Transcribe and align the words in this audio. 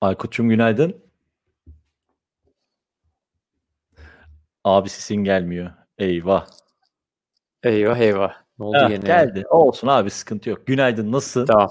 Aykut'cum 0.00 0.48
günaydın. 0.48 1.04
Abi 4.64 4.88
sesin 4.88 5.16
gelmiyor. 5.16 5.70
Eyvah. 5.98 6.46
Eyvah 7.62 7.98
eyvah. 7.98 8.34
Ne 8.58 8.64
oldu 8.64 8.78
Heh, 8.78 8.88
gene? 8.88 9.06
geldi. 9.06 9.44
Olsun 9.50 9.88
abi 9.88 10.10
sıkıntı 10.10 10.50
yok. 10.50 10.66
Günaydın 10.66 11.12
nasılsın? 11.12 11.46
Tamam. 11.46 11.70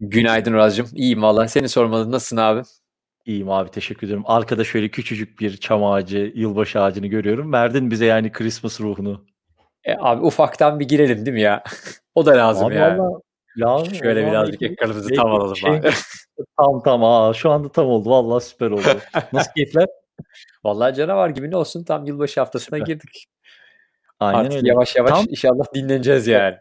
Günaydın 0.00 0.54
Razcığım. 0.54 0.88
İyiyim 0.94 1.22
valla. 1.22 1.48
Seni 1.48 1.68
sormalı. 1.68 2.10
Nasılsın 2.10 2.36
abi? 2.36 2.62
İyiyim 3.26 3.50
abi 3.50 3.70
teşekkür 3.70 4.06
ederim. 4.06 4.22
Arkada 4.26 4.64
şöyle 4.64 4.88
küçücük 4.88 5.40
bir 5.40 5.56
çam 5.56 5.84
ağacı, 5.84 6.32
yılbaşı 6.34 6.80
ağacını 6.80 7.06
görüyorum. 7.06 7.52
Verdin 7.52 7.90
bize 7.90 8.06
yani 8.06 8.32
Christmas 8.32 8.80
ruhunu. 8.80 9.26
E, 9.84 9.96
abi 9.98 10.22
ufaktan 10.22 10.80
bir 10.80 10.88
girelim 10.88 11.26
değil 11.26 11.34
mi 11.34 11.40
ya? 11.40 11.62
o 12.14 12.26
da 12.26 12.30
lazım 12.30 12.66
Abi 12.66 12.74
ya. 12.74 12.98
valla 12.98 13.20
lazım. 13.56 13.94
Şöyle 13.94 14.26
birazcık 14.26 14.62
ekranımızı 14.62 15.08
belki 15.08 15.22
tam 15.22 15.30
alalım 15.32 15.56
şey- 15.56 15.70
abi. 15.70 15.90
Tam 16.58 16.82
tam 16.82 17.04
aa 17.04 17.32
şu 17.32 17.50
anda 17.50 17.68
tam 17.68 17.86
oldu. 17.86 18.10
Valla 18.10 18.40
süper 18.40 18.70
oldu. 18.70 18.82
Nasıl 19.32 19.52
keyifler? 19.52 19.86
Vallahi 20.64 20.94
canavar 20.94 21.30
gibi 21.30 21.50
ne 21.50 21.56
olsun 21.56 21.84
tam 21.84 22.06
yılbaşı 22.06 22.40
haftasına 22.40 22.78
girdik. 22.78 23.26
Aynen 24.20 24.38
Artık 24.38 24.52
öyle. 24.56 24.68
yavaş 24.68 24.96
yavaş 24.96 25.10
Tam 25.10 25.24
inşallah 25.28 25.64
dinleneceğiz 25.74 26.26
yani. 26.26 26.56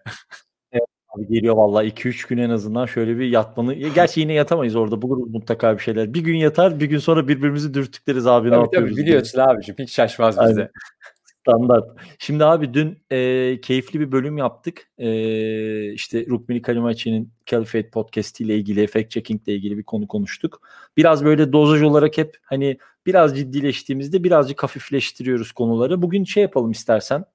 Abi 1.17 1.27
geliyor 1.27 1.55
vallahi 1.55 1.87
2-3 1.87 2.27
gün 2.27 2.37
en 2.37 2.49
azından 2.49 2.85
şöyle 2.85 3.17
bir 3.19 3.25
yatmanı. 3.25 3.75
Ya 3.75 3.89
Gerçi 3.89 4.19
yine 4.19 4.33
yatamayız 4.33 4.75
orada 4.75 5.01
buluruz 5.01 5.29
mutlaka 5.29 5.73
bir 5.77 5.81
şeyler. 5.83 6.13
Bir 6.13 6.21
gün 6.21 6.35
yatar 6.35 6.79
bir 6.79 6.85
gün 6.85 6.97
sonra 6.97 7.27
birbirimizi 7.27 7.73
dürtükleriz 7.73 8.27
abi 8.27 8.47
ne 8.47 8.51
tabii 8.51 8.61
yapıyoruz 8.63 8.89
tabii 8.89 8.95
diye. 8.95 9.05
biliyorsun 9.07 9.39
abicim. 9.39 9.75
Hiç 9.79 9.93
şaşmaz 9.93 10.39
Aynen. 10.39 10.51
bize. 10.51 10.71
Standart. 11.47 11.99
Şimdi 12.19 12.45
abi 12.45 12.73
dün 12.73 13.03
e, 13.11 13.61
keyifli 13.61 13.99
bir 13.99 14.11
bölüm 14.11 14.37
yaptık. 14.37 14.91
E, 14.97 15.93
işte 15.93 16.25
Rukmini 16.29 16.61
Kalimaçi'nin 16.61 17.31
Caliphate 17.45 17.89
Podcast 17.89 18.41
ile 18.41 18.55
ilgili, 18.55 18.87
fact 18.87 19.11
checking 19.11 19.41
ile 19.47 19.55
ilgili 19.55 19.77
bir 19.77 19.83
konu 19.83 20.07
konuştuk. 20.07 20.61
Biraz 20.97 21.25
böyle 21.25 21.53
dozaj 21.53 21.81
olarak 21.81 22.17
hep 22.17 22.37
hani 22.43 22.77
biraz 23.05 23.37
ciddileştiğimizde 23.37 24.23
birazcık 24.23 24.63
hafifleştiriyoruz 24.63 25.51
konuları. 25.51 26.01
Bugün 26.01 26.23
şey 26.23 26.43
yapalım 26.43 26.71
istersen. 26.71 27.25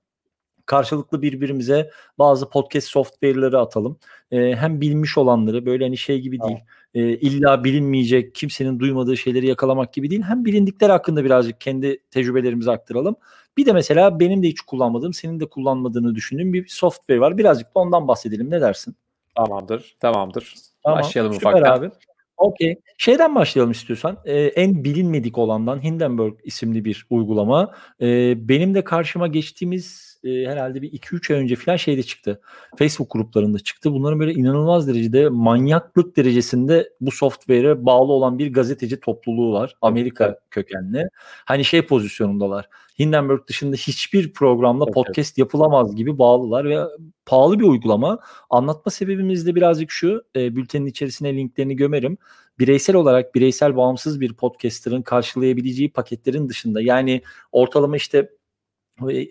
Karşılıklı 0.67 1.23
birbirimize 1.23 1.91
bazı 2.19 2.51
podcast 2.51 2.89
software'ları 2.89 3.59
atalım. 3.61 3.99
E, 4.31 4.57
hem 4.57 4.81
bilmiş 4.81 5.19
olanları 5.19 5.67
böyle 5.67 5.85
hani 5.85 5.97
şey 5.97 6.21
gibi 6.21 6.41
değil. 6.41 6.59
E, 6.95 7.01
illa 7.01 7.65
bilinmeyecek, 7.65 8.35
kimsenin 8.35 8.79
duymadığı 8.79 9.17
şeyleri 9.17 9.47
yakalamak 9.47 9.93
gibi 9.93 10.11
değil. 10.11 10.23
Hem 10.23 10.45
bilindikler 10.45 10.91
hakkında 10.91 11.25
birazcık 11.25 11.61
kendi 11.61 11.99
tecrübelerimizi 12.11 12.71
aktaralım. 12.71 13.17
Bir 13.57 13.67
de 13.67 13.73
mesela 13.73 14.21
benim 14.21 14.43
de 14.43 14.49
hiç 14.49 14.61
kullanmadığım, 14.61 15.13
senin 15.13 15.41
de 15.41 15.47
kullanmadığını 15.47 16.15
düşündüğüm 16.15 16.53
bir 16.53 16.67
software 16.67 17.21
var. 17.21 17.39
Birazcık 17.39 17.67
da 17.67 17.81
ondan 17.81 18.09
bahsedelim. 18.09 18.51
Ne 18.51 18.61
dersin? 18.61 18.97
Tamamdır. 19.35 19.97
Tamamdır. 20.01 20.55
Tamam, 20.83 20.99
Başlayalım 20.99 21.33
süper 21.35 21.51
ufaktan. 21.51 21.79
abi. 21.79 21.91
Okey. 22.37 22.81
Şeyden 22.99 23.35
başlayalım 23.35 23.73
istiyorsan. 23.73 24.19
Ee, 24.25 24.41
en 24.41 24.85
bilinmedik 24.85 25.39
olandan 25.39 25.83
Hindenburg 25.83 26.35
isimli 26.45 26.85
bir 26.85 27.07
uygulama. 27.11 27.75
Ee, 28.01 28.49
benim 28.49 28.75
de 28.75 28.85
karşıma 28.85 29.27
geçtiğimiz 29.27 30.18
e, 30.25 30.47
herhalde 30.47 30.83
bir 30.83 30.93
2-3 30.93 31.35
ay 31.35 31.41
önce 31.41 31.57
falan 31.57 31.77
şeyde 31.77 32.03
çıktı. 32.03 32.41
Facebook 32.77 33.11
gruplarında 33.11 33.59
çıktı. 33.59 33.93
Bunların 33.93 34.21
böyle 34.21 34.33
inanılmaz 34.33 34.89
derecede 34.89 35.29
manyaklık 35.29 36.17
derecesinde 36.17 36.93
bu 37.01 37.11
software'e 37.11 37.87
bağlı 37.87 38.13
olan 38.13 38.39
bir 38.39 38.53
gazeteci 38.53 39.01
topluluğu 39.01 39.53
var. 39.53 39.77
Amerika 39.83 40.25
Evet. 40.25 40.39
kökenli. 40.51 41.09
Hani 41.45 41.65
şey 41.65 41.83
pozisyonundalar. 41.83 42.69
Hindenburg 42.99 43.47
dışında 43.49 43.77
hiçbir 43.77 44.33
programla 44.33 44.85
Evet, 44.85 44.95
podcast 44.95 45.39
yapılamaz 45.39 45.97
gibi 45.97 46.19
bağlılar 46.19 46.65
ve 46.65 46.79
pahalı 47.27 47.59
bir 47.59 47.65
uygulama. 47.65 48.19
Anlatma 48.51 48.91
sebebimiz 48.91 49.47
de 49.47 49.55
birazcık 49.55 49.91
şu. 49.91 50.23
E, 50.37 50.57
bültenin 50.57 50.87
içerisine 50.87 51.37
linklerini 51.37 51.77
gömerim. 51.77 52.19
Bireysel 52.59 52.97
olarak 52.97 53.35
bireysel 53.35 53.77
bağımsız 53.77 54.21
bir 54.21 54.33
podcaster'ın 54.33 55.03
karşılayabileceği 55.03 55.93
paketlerin 55.93 56.49
dışında 56.49 56.81
yani 56.81 57.23
ortalama 57.53 57.97
işte 57.97 58.31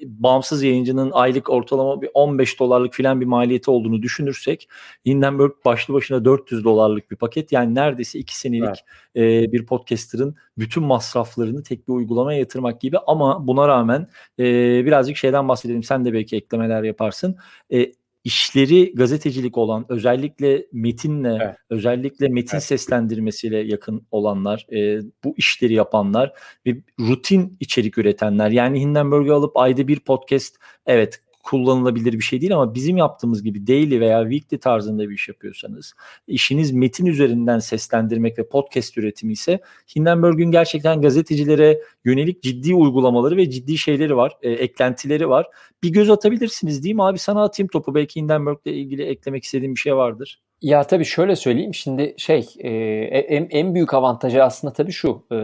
bağımsız 0.05 0.63
yayıncının 0.63 1.11
aylık 1.11 1.49
ortalama 1.49 2.01
bir 2.01 2.09
15 2.13 2.59
dolarlık 2.59 2.93
filan 2.93 3.21
bir 3.21 3.25
maliyeti 3.25 3.71
olduğunu 3.71 4.01
düşünürsek 4.01 4.69
Hindenburg 5.05 5.51
başlı 5.65 5.93
başına 5.93 6.25
400 6.25 6.63
dolarlık 6.63 7.11
bir 7.11 7.15
paket. 7.15 7.51
Yani 7.51 7.75
neredeyse 7.75 8.19
2 8.19 8.37
senelik 8.37 8.85
e, 9.15 9.51
bir 9.51 9.65
podcaster'ın 9.65 10.35
bütün 10.57 10.83
masraflarını 10.83 11.63
tek 11.63 11.87
bir 11.87 11.93
uygulamaya 11.93 12.39
yatırmak 12.39 12.81
gibi. 12.81 12.97
Ama 13.07 13.47
buna 13.47 13.67
rağmen 13.67 14.07
e, 14.39 14.43
birazcık 14.85 15.17
şeyden 15.17 15.47
bahsedelim. 15.47 15.83
Sen 15.83 16.05
de 16.05 16.13
belki 16.13 16.35
eklemeler 16.35 16.83
yaparsın. 16.83 17.35
E, 17.73 17.91
işleri 18.27 18.93
gazetecilik 18.95 19.57
olan 19.57 19.85
özellikle 19.89 20.65
metinle 20.71 21.37
Evet. 21.41 21.55
özellikle 21.69 22.27
metin 22.27 22.55
Evet. 22.57 22.63
seslendirmesiyle 22.63 23.57
yakın 23.57 24.07
olanlar 24.11 24.67
e, 24.71 24.99
bu 25.23 25.33
işleri 25.37 25.73
yapanlar 25.73 26.33
ve 26.65 26.77
rutin 26.99 27.57
içerik 27.59 27.97
üretenler 27.97 28.49
yani 28.49 28.79
Hindenburg'u 28.81 29.33
alıp 29.33 29.57
ayda 29.57 29.87
bir 29.87 29.99
podcast 29.99 30.55
evet 30.85 31.21
kullanılabilir 31.47 32.13
bir 32.13 32.21
şey 32.21 32.41
değil 32.41 32.55
ama 32.55 32.75
bizim 32.75 32.97
yaptığımız 32.97 33.43
gibi 33.43 33.67
daily 33.67 33.99
veya 33.99 34.21
weekly 34.21 34.57
tarzında 34.59 35.09
bir 35.09 35.15
iş 35.15 35.27
yapıyorsanız 35.27 35.93
işiniz 36.27 36.71
metin 36.71 37.05
üzerinden 37.05 37.59
seslendirmek 37.59 38.39
ve 38.39 38.47
podcast 38.47 38.97
üretimi 38.97 39.33
ise 39.33 39.59
Hindenburg'un 39.95 40.51
gerçekten 40.51 41.01
gazetecilere 41.01 41.81
yönelik 42.05 42.43
ciddi 42.43 42.75
uygulamaları 42.75 43.37
ve 43.37 43.49
ciddi 43.49 43.77
şeyleri 43.77 44.17
var, 44.17 44.37
e, 44.41 44.51
eklentileri 44.51 45.29
var. 45.29 45.47
Bir 45.83 45.89
göz 45.89 46.09
atabilirsiniz 46.09 46.83
değil 46.83 46.95
mi 46.95 47.03
abi? 47.03 47.19
Sana 47.19 47.43
atayım 47.43 47.67
topu. 47.67 47.95
Belki 47.95 48.21
Hindenburg'le 48.21 48.65
ilgili 48.65 49.03
eklemek 49.03 49.43
istediğim 49.43 49.75
bir 49.75 49.79
şey 49.79 49.95
vardır. 49.95 50.41
Ya 50.61 50.83
tabii 50.83 51.05
şöyle 51.05 51.35
söyleyeyim 51.35 51.73
şimdi 51.73 52.13
şey 52.17 52.47
e, 52.59 52.69
en, 53.17 53.47
en 53.49 53.75
büyük 53.75 53.93
avantajı 53.93 54.43
aslında 54.43 54.73
tabii 54.73 54.91
şu 54.91 55.25
e, 55.31 55.35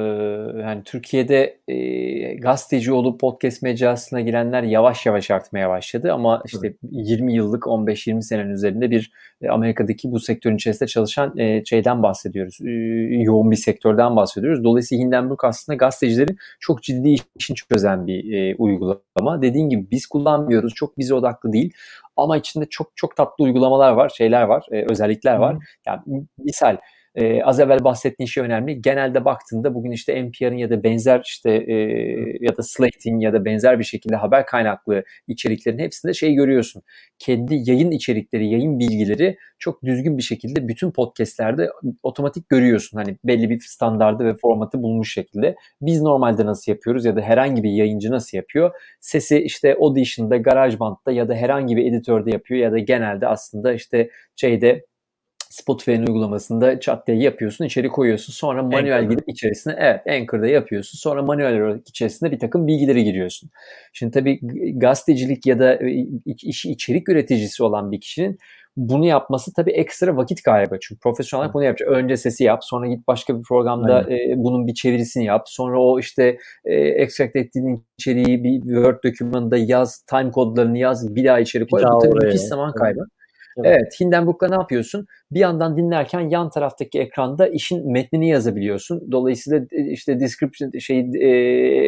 yani 0.62 0.84
Türkiye'de 0.85 1.59
e, 1.68 2.34
gazeteci 2.35 2.94
olup 2.94 3.19
podcast 3.19 3.62
mecrasına 3.62 4.22
girenler 4.22 4.63
yavaş 4.63 5.06
yavaş 5.06 5.31
artmaya 5.31 5.69
başladı 5.69 6.13
ama 6.13 6.41
işte 6.46 6.73
20 6.91 7.34
yıllık 7.34 7.63
15-20 7.63 8.22
senenin 8.22 8.50
üzerinde 8.50 8.91
bir 8.91 9.12
e, 9.41 9.50
Amerika'daki 9.50 10.12
bu 10.12 10.19
sektörün 10.19 10.56
içerisinde 10.56 10.88
çalışan 10.88 11.38
e, 11.38 11.66
şeyden 11.66 12.03
bahsediyoruz 12.03 12.57
E, 12.62 12.69
yoğun 13.23 13.52
bir 13.52 13.56
sektörden 13.56 14.16
bahsediyoruz. 14.16 14.63
Dolayısıyla 14.63 15.03
Hindenburg 15.03 15.44
aslında 15.44 15.75
gazetecilerin 15.75 16.38
çok 16.59 16.84
ciddi 16.84 17.16
işini 17.40 17.56
çözen 17.56 18.07
bir 18.07 18.34
e, 18.34 18.56
uygulama. 18.56 19.41
Dediğin 19.41 19.69
gibi 19.69 19.91
biz 19.91 20.06
kullanmıyoruz 20.06 20.73
çok 20.73 20.97
bize 20.97 21.13
odaklı 21.13 21.53
değil 21.53 21.73
ama 22.18 22.38
içinde 22.38 22.66
çok 22.69 22.91
çok 22.96 23.16
tatlı 23.16 23.44
uygulamalar 23.44 23.91
var, 23.94 24.09
şeyler 24.09 24.44
var, 24.44 24.66
e, 24.72 24.85
özellikler 24.91 25.35
var. 25.35 25.57
Yani 25.88 26.01
misal 26.38 26.78
e, 27.16 27.44
az 27.44 27.59
evvel 27.59 27.84
bahsettiğin 27.84 28.28
şey 28.28 28.44
önemli. 28.44 28.81
Genelde 28.81 29.25
baktığında 29.25 29.74
bugün 29.74 29.91
işte 29.91 30.25
NPR'ın 30.25 30.57
ya 30.57 30.69
da 30.69 30.84
benzer 30.84 31.22
işte 31.25 31.51
e, 31.51 31.74
ya 32.40 32.57
da 32.57 32.63
Slate'in 32.63 33.19
ya 33.19 33.34
da 33.34 33.46
benzer 33.46 33.79
bir 33.79 33.84
şekilde 33.84 34.16
haber 34.16 34.46
kaynaklı 34.46 35.03
içeriklerin 35.28 35.79
hepsinde 35.79 36.13
şey 36.13 36.34
görüyorsun. 36.34 36.81
Kendi 37.19 37.56
yayın 37.69 37.91
içerikleri, 37.91 38.47
yayın 38.50 38.79
bilgileri 38.79 39.38
çok 39.59 39.84
düzgün 39.84 40.18
bir 40.18 40.23
şekilde 40.23 40.68
bütün 40.68 40.91
podcastlerde 40.91 41.69
otomatik 42.03 42.50
görüyorsun. 42.50 42.97
Hani 42.97 43.18
belli 43.23 43.50
bir 43.50 43.59
standardı 43.59 44.25
ve 44.25 44.35
formatı 44.35 44.81
bulmuş 44.81 45.13
şekilde. 45.13 45.56
Biz 45.81 46.02
normalde 46.02 46.46
nasıl 46.46 46.72
yapıyoruz 46.72 47.06
ya 47.06 47.16
da 47.16 47.22
herhangi 47.22 47.63
bir 47.63 47.72
yayıncı 47.72 48.12
nasıl 48.12 48.38
yapıyor? 48.38 48.72
Sesi 49.00 49.40
işte 49.40 49.75
Audition'da, 49.75 50.38
GarageBand'da 50.38 51.12
ya 51.12 51.29
da 51.29 51.35
herhangi 51.35 51.78
bir 51.78 51.85
editörde 51.85 52.31
yapıyor 52.31 52.59
ya 52.62 52.72
da 52.72 52.79
genelde 52.79 53.28
aslında 53.28 53.73
işte 53.73 54.09
şeyde 54.35 54.85
Spotify'ın 55.53 56.08
uygulamasında 56.08 56.80
chat 56.80 57.08
diye 57.08 57.18
yapıyorsun, 57.18 57.66
içeri 57.66 57.88
koyuyorsun. 57.88 58.34
Sonra 58.34 58.64
manuel 58.64 58.96
Anchor'da. 58.97 59.14
gidip 59.14 59.30
içerisine 59.30 59.75
evet 59.78 60.02
Anchor'da 60.08 60.47
yapıyorsun. 60.47 60.97
Sonra 60.97 61.24
manuel 61.24 61.62
olarak 61.62 61.90
içerisine 61.90 62.31
bir 62.31 62.40
takım 62.40 62.68
bilgileri 62.68 63.03
giriyorsun. 63.03 63.50
Şimdi 63.94 64.12
tabii 64.12 64.40
gazetecilik 64.79 65.46
ya 65.46 65.59
da 65.59 65.73
e, 65.73 66.05
işi 66.26 66.72
içerik 66.72 67.09
üreticisi 67.09 67.64
olan 67.64 67.91
bir 67.91 68.02
kişinin 68.02 68.38
bunu 68.78 69.05
yapması 69.05 69.53
tabii 69.53 69.72
ekstra 69.72 70.17
vakit 70.17 70.44
kaybı. 70.44 70.78
Çünkü 70.82 71.00
profesyonel 71.00 71.41
olarak 71.41 71.53
bunu 71.53 71.64
yapacak. 71.64 71.90
Önce 71.90 72.17
sesi 72.17 72.44
yap, 72.44 72.59
sonra 72.64 72.88
git 72.88 73.08
başka 73.08 73.38
bir 73.38 73.44
programda 73.44 74.02
e, 74.02 74.34
bunun 74.38 74.67
bir 74.67 74.73
çevirisini 74.73 75.26
yap. 75.26 75.44
Sonra 75.46 75.82
o 75.82 75.99
işte 75.99 76.38
e, 76.66 76.76
extract 76.76 77.35
ettiğin 77.35 77.85
içeriği 77.97 78.44
bir 78.44 78.61
Word 78.61 79.03
dokümanında 79.03 79.58
yaz, 79.58 80.06
time 80.09 80.32
kodlarını 80.32 80.78
yaz, 80.78 81.16
bir 81.16 81.26
daha 81.26 81.40
içeri 81.40 81.67
koy. 81.67 81.82
Bir 81.82 81.88
Bu 81.88 81.99
tabii 81.99 82.26
müthiş 82.26 82.41
zaman 82.41 82.73
kaybı. 82.73 82.99
Evet. 82.99 83.22
Evet, 83.58 83.96
Hindenburg'la 84.00 84.47
ne 84.50 84.55
yapıyorsun? 84.55 85.05
Bir 85.32 85.40
yandan 85.40 85.78
dinlerken 85.78 86.20
yan 86.20 86.50
taraftaki 86.50 87.00
ekranda 87.00 87.47
işin 87.47 87.91
metnini 87.91 88.29
yazabiliyorsun. 88.29 89.11
Dolayısıyla 89.11 89.66
e, 89.72 89.91
işte 89.91 90.20
description 90.20 90.72
şey 90.79 91.00
e, 91.00 91.28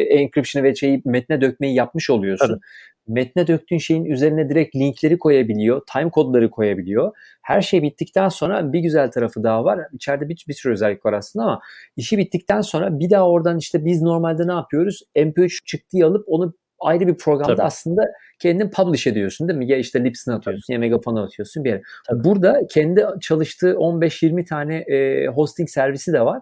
encryption'ı 0.00 0.64
ve 0.64 0.74
şeyi 0.74 1.02
metne 1.04 1.40
dökmeyi 1.40 1.74
yapmış 1.74 2.10
oluyorsun. 2.10 2.46
Tabii. 2.46 2.60
Metne 3.08 3.46
döktüğün 3.46 3.78
şeyin 3.78 4.04
üzerine 4.04 4.48
direkt 4.48 4.76
linkleri 4.76 5.18
koyabiliyor, 5.18 5.82
time 5.92 6.10
kodları 6.10 6.50
koyabiliyor. 6.50 7.12
Her 7.42 7.62
şey 7.62 7.82
bittikten 7.82 8.28
sonra 8.28 8.72
bir 8.72 8.80
güzel 8.80 9.10
tarafı 9.10 9.42
daha 9.42 9.64
var. 9.64 9.80
İçeride 9.92 10.28
bir, 10.28 10.44
bir 10.48 10.54
sürü 10.54 10.72
özellik 10.72 11.06
var 11.06 11.12
aslında 11.12 11.44
ama 11.44 11.60
işi 11.96 12.18
bittikten 12.18 12.60
sonra 12.60 12.98
bir 12.98 13.10
daha 13.10 13.28
oradan 13.28 13.58
işte 13.58 13.84
biz 13.84 14.02
normalde 14.02 14.46
ne 14.46 14.52
yapıyoruz? 14.52 15.02
MP3 15.16 15.64
çıktıyı 15.66 16.06
alıp 16.06 16.24
onu 16.26 16.54
ayrı 16.80 17.06
bir 17.06 17.16
programda 17.16 17.54
Tabii. 17.54 17.66
aslında 17.66 18.02
kendin 18.38 18.70
publish 18.70 19.06
ediyorsun 19.06 19.48
değil 19.48 19.58
mi? 19.58 19.70
Ya 19.70 19.76
işte 19.76 20.04
Libsyn 20.04 20.32
atıyorsun 20.32 20.72
ya 20.72 20.78
Megaphone 20.78 21.20
atıyorsun 21.20 21.64
bir 21.64 21.70
yere. 21.70 21.82
Tabii. 22.08 22.24
Burada 22.24 22.60
kendi 22.70 23.04
çalıştığı 23.20 23.72
15-20 23.72 24.44
tane 24.44 24.76
e, 24.76 25.26
hosting 25.26 25.68
servisi 25.68 26.12
de 26.12 26.20
var. 26.20 26.40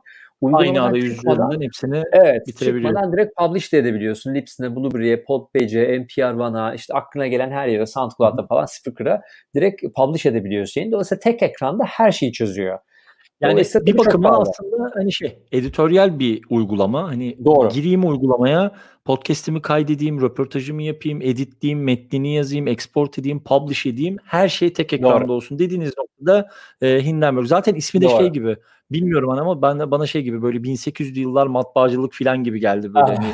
Aynı 0.52 0.82
arayüz 0.82 1.18
üzerinden 1.18 1.60
hepsini 1.60 2.02
evet, 2.12 2.46
Çıkmadan 2.58 3.12
direkt 3.12 3.36
publish 3.36 3.72
de 3.72 3.78
edebiliyorsun. 3.78 4.34
Lipsine, 4.34 4.76
Blueberry'e, 4.76 5.24
Podpage'e, 5.24 6.00
NPR 6.00 6.34
One'a, 6.34 6.74
işte 6.74 6.94
aklına 6.94 7.26
gelen 7.26 7.50
her 7.50 7.68
yere, 7.68 7.86
SoundCloud'a 7.86 8.46
falan, 8.46 8.64
Spreaker'a 8.64 9.22
direkt 9.54 9.82
publish 9.96 10.26
edebiliyorsun. 10.26 10.92
Dolayısıyla 10.92 11.20
tek 11.20 11.42
ekranda 11.42 11.84
her 11.84 12.12
şeyi 12.12 12.32
çözüyor. 12.32 12.78
Yani 13.48 13.86
bir 13.86 13.98
bakıma 13.98 14.38
aslında 14.40 14.90
hani 14.94 15.12
şey 15.12 15.38
editoryal 15.52 16.18
bir 16.18 16.42
uygulama. 16.50 17.08
Hani 17.08 17.44
Doğru. 17.44 17.68
gireyim 17.68 18.08
uygulamaya 18.08 18.72
podcast'imi 19.04 19.62
kaydedeyim, 19.62 20.20
röportajımı 20.20 20.82
yapayım, 20.82 21.22
editleyeyim, 21.22 21.84
metnini 21.84 22.34
yazayım, 22.34 22.68
export 22.68 23.18
edeyim, 23.18 23.44
publish 23.44 23.86
edeyim. 23.86 24.16
Her 24.24 24.48
şey 24.48 24.72
tek 24.72 24.92
ekranda 24.92 25.28
Doğru. 25.28 25.32
olsun 25.32 25.58
dediğiniz 25.58 25.92
noktada 25.98 26.50
e, 26.82 27.04
Hindenburg. 27.04 27.46
Zaten 27.46 27.74
ismi 27.74 28.00
de 28.00 28.08
Doğru. 28.08 28.16
şey 28.16 28.28
gibi. 28.28 28.56
Bilmiyorum 28.90 29.30
ama 29.30 29.62
ben 29.62 29.90
bana 29.90 30.06
şey 30.06 30.22
gibi 30.22 30.42
böyle 30.42 30.58
1800'lü 30.58 31.18
yıllar 31.18 31.46
matbaacılık 31.46 32.12
falan 32.12 32.44
gibi 32.44 32.60
geldi 32.60 32.94
böyle 32.94 33.16
hani 33.16 33.26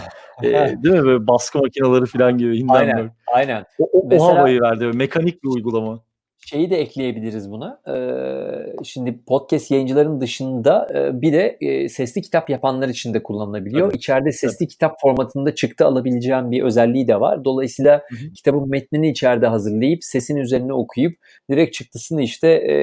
e, 0.42 0.82
değil 0.82 0.94
mi 0.94 1.04
böyle 1.04 1.26
baskı 1.26 1.58
makineleri 1.58 2.06
falan 2.06 2.38
gibi 2.38 2.58
Hindenburg. 2.58 2.88
Aynen. 2.88 3.10
Aynen. 3.34 3.64
O, 3.78 3.84
o, 3.92 4.06
Mesela, 4.08 4.32
o 4.32 4.36
havayı 4.36 4.60
verdi. 4.60 4.86
Mekanik 4.86 5.42
bir 5.42 5.48
uygulama 5.48 6.00
şeyi 6.50 6.70
de 6.70 6.76
ekleyebiliriz 6.76 7.50
buna. 7.50 7.80
Ee, 7.88 8.84
şimdi 8.84 9.24
podcast 9.24 9.70
yayıncıların 9.70 10.20
dışında 10.20 10.88
e, 10.94 11.22
bir 11.22 11.32
de 11.32 11.58
e, 11.60 11.88
sesli 11.88 12.22
kitap 12.22 12.50
yapanlar 12.50 12.88
için 12.88 13.14
de 13.14 13.22
kullanılabiliyor. 13.22 13.86
Evet. 13.86 13.96
İçeride 13.96 14.32
sesli 14.32 14.64
evet. 14.64 14.72
kitap 14.72 15.00
formatında 15.00 15.54
çıktı 15.54 15.86
alabileceğim 15.86 16.50
bir 16.50 16.62
özelliği 16.62 17.08
de 17.08 17.20
var. 17.20 17.44
Dolayısıyla 17.44 18.02
Hı-hı. 18.08 18.32
kitabın 18.32 18.70
metnini 18.70 19.10
içeride 19.10 19.46
hazırlayıp 19.46 20.04
sesin 20.04 20.36
üzerine 20.36 20.72
okuyup 20.72 21.16
direkt 21.50 21.74
çıktısını 21.74 22.22
işte 22.22 22.48
e, 22.48 22.74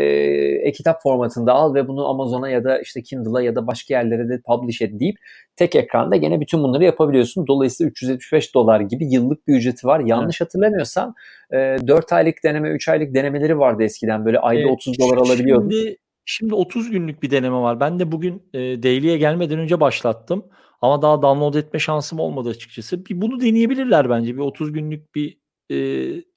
e-kitap 0.68 1.04
formatında 1.04 1.54
al 1.54 1.74
ve 1.74 1.88
bunu 1.88 2.08
Amazon'a 2.08 2.50
ya 2.50 2.64
da 2.64 2.80
işte 2.80 3.02
Kindle'a 3.02 3.42
ya 3.42 3.56
da 3.56 3.68
başka 3.68 3.94
yerlere 3.94 4.30
de 4.30 4.42
publish 4.46 4.82
et 4.82 5.00
deyip 5.00 5.18
tek 5.56 5.76
ekranda 5.76 6.16
gene 6.16 6.42
bütün 6.42 6.64
bunları 6.64 6.84
yapabiliyorsun. 6.84 7.48
Dolayısıyla 7.48 7.90
375 7.90 8.56
dolar 8.56 8.80
gibi 8.80 9.14
yıllık 9.14 9.48
bir 9.48 9.54
ücreti 9.54 9.88
var. 9.88 10.00
Yanlış 10.00 10.42
evet. 10.42 10.48
hatırlamıyorsam 10.48 11.16
e, 11.54 11.78
4 11.88 12.14
aylık 12.14 12.44
deneme, 12.44 12.70
3 12.70 12.88
aylık 12.88 13.14
denemeleri 13.14 13.60
vardı 13.60 13.84
eskiden. 13.84 14.26
Böyle 14.26 14.40
ayda 14.40 14.62
evet, 14.62 14.72
30 14.72 15.00
dolar 15.00 15.18
alabiliyordun. 15.18 15.70
Şimdi, 15.70 15.98
şimdi 16.26 16.56
30 16.56 16.92
günlük 16.92 17.24
bir 17.24 17.32
deneme 17.32 17.58
var. 17.58 17.80
Ben 17.80 18.00
de 18.00 18.12
bugün 18.12 18.44
e, 18.54 18.60
Daily'e 18.60 19.18
gelmeden 19.18 19.60
önce 19.60 19.80
başlattım. 19.80 20.46
Ama 20.82 21.02
daha 21.02 21.22
download 21.22 21.54
etme 21.54 21.80
şansım 21.80 22.20
olmadı 22.20 22.50
açıkçası. 22.50 23.06
Bir 23.06 23.22
bunu 23.22 23.42
deneyebilirler 23.42 24.10
bence. 24.10 24.36
Bir 24.36 24.42
30 24.42 24.74
günlük 24.74 25.16
bir 25.16 25.38
e, 25.70 25.78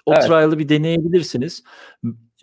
o 0.07 0.15
evet. 0.15 0.27
trial'ı 0.27 0.59
bir 0.59 0.69
deneyebilirsiniz 0.69 1.63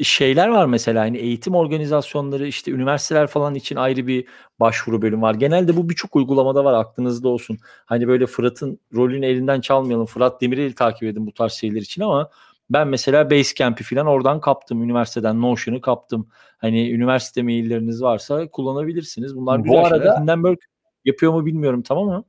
şeyler 0.04 0.48
var 0.48 0.66
mesela 0.66 1.02
hani 1.02 1.18
eğitim 1.18 1.56
organizasyonları 1.56 2.48
işte 2.48 2.72
üniversiteler 2.72 3.28
falan 3.28 3.56
için 3.56 3.76
ayrı 3.76 4.08
bir 4.08 4.26
başvuru 4.60 5.02
bölüm 5.02 5.22
var. 5.22 5.34
Genelde 5.34 5.78
bu 5.78 5.90
birçok 5.90 6.16
uygulamada 6.16 6.66
var 6.66 6.74
aklınızda 6.74 7.30
olsun. 7.30 7.58
Hani 7.86 8.08
böyle 8.08 8.26
Fırat'ın 8.26 8.80
rolünü 8.96 9.26
elinden 9.26 9.62
çalmayalım. 9.62 10.06
Fırat 10.06 10.42
Demirel'i 10.42 10.76
takip 10.76 11.04
edin 11.04 11.28
bu 11.28 11.34
tarz 11.34 11.54
şeyler 11.54 11.82
için 11.82 12.02
ama 12.02 12.30
ben 12.70 12.88
mesela 12.88 13.32
Basecamp'i 13.32 13.84
falan 13.84 14.08
oradan 14.08 14.42
kaptım. 14.42 14.84
Üniversiteden 14.84 15.42
Notion'u 15.42 15.82
kaptım. 15.82 16.30
Hani 16.58 16.92
üniversite 16.92 17.44
mailleriniz 17.44 18.02
varsa 18.02 18.48
kullanabilirsiniz. 18.48 19.36
Bunlar 19.36 19.60
güzel 19.60 19.78
bu 19.78 19.86
arada, 19.86 20.04
şeyler. 20.04 20.22
Hindenburg 20.22 20.58
yapıyor 21.06 21.34
mu 21.34 21.46
bilmiyorum 21.46 21.82
tamam 21.82 22.06
mı? 22.06 22.24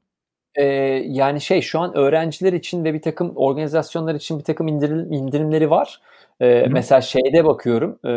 Ee, 0.55 0.65
yani 1.07 1.41
şey 1.41 1.61
şu 1.61 1.79
an 1.79 1.97
öğrenciler 1.97 2.53
için 2.53 2.85
ve 2.85 2.95
bir 2.95 3.03
takım 3.03 3.33
organizasyonlar 3.37 4.15
için 4.15 4.39
bir 4.39 4.45
takım 4.45 4.69
indirim, 4.69 5.13
indirimleri 5.13 5.71
var. 5.71 6.01
Ee, 6.41 6.67
mesela 6.71 7.01
şeyde 7.01 7.45
bakıyorum 7.45 7.99
e, 8.05 8.11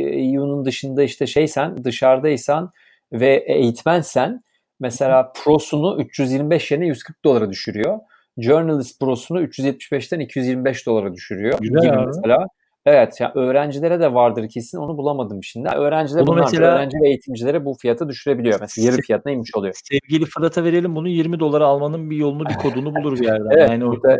EU'nun 0.00 0.64
dışında 0.64 1.02
işte 1.02 1.26
şeysen 1.26 1.84
dışarıdaysan 1.84 2.72
ve 3.12 3.44
eğitmensen 3.46 4.40
mesela 4.80 5.32
prosunu 5.44 6.02
325 6.02 6.70
yerine 6.70 6.86
140 6.86 7.24
dolara 7.24 7.50
düşürüyor. 7.50 7.98
Journalist 8.38 9.00
prosunu 9.00 9.42
375'ten 9.42 10.20
225 10.20 10.86
dolara 10.86 11.14
düşürüyor. 11.14 11.58
Güzel 11.60 11.82
gibi 11.82 12.06
mesela. 12.06 12.46
Evet 12.86 13.20
yani 13.20 13.32
öğrencilere 13.34 14.00
de 14.00 14.14
vardır 14.14 14.48
kesin 14.48 14.78
onu 14.78 14.96
bulamadım 14.96 15.44
şimdi. 15.44 15.68
Öğrenciler 15.76 16.26
bunu 16.26 16.40
mesela, 16.40 16.74
öğrenci 16.74 16.96
ve 17.02 17.08
eğitimcilere 17.08 17.64
bu 17.64 17.74
fiyata 17.74 18.08
düşürebiliyor. 18.08 18.60
Mesela 18.60 18.86
yarı 18.86 18.96
fiyat 19.02 19.26
neymiş 19.26 19.50
oluyor. 19.54 19.74
Sevgili 19.84 20.24
Fırat'a 20.24 20.64
verelim 20.64 20.96
bunu 20.96 21.08
20 21.08 21.40
dolara 21.40 21.66
almanın 21.66 22.10
bir 22.10 22.16
yolunu 22.16 22.48
bir 22.48 22.54
kodunu 22.54 22.94
bulur 22.94 23.18
bir 23.18 23.24
yerden. 23.26 23.50
evet 23.50 23.70
yani 23.70 23.86
burada 23.86 24.18